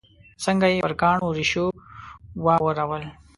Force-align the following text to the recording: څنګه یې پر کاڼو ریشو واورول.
څنګه 0.43 0.67
یې 0.71 0.83
پر 0.85 0.93
کاڼو 1.01 1.29
ریشو 1.37 1.65
واورول. 2.43 3.03